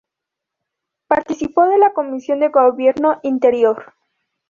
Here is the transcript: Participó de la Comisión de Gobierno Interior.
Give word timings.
Participó 1.07 1.67
de 1.67 1.77
la 1.77 1.93
Comisión 1.93 2.39
de 2.39 2.47
Gobierno 2.49 3.19
Interior. 3.21 3.93